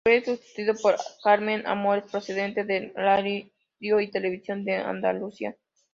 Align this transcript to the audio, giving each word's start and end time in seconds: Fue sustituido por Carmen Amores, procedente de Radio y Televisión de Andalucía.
Fue 0.03 0.25
sustituido 0.25 0.73
por 0.81 0.95
Carmen 1.23 1.61
Amores, 1.67 2.05
procedente 2.09 2.63
de 2.63 2.91
Radio 2.95 3.51
y 4.01 4.09
Televisión 4.09 4.65
de 4.65 4.77
Andalucía. 4.77 5.55